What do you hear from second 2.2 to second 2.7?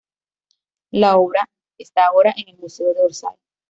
en el